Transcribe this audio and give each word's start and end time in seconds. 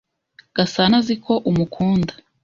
Gasana 0.55 0.95
azi 1.01 1.15
ko 1.25 1.33
umukunda? 1.49 2.13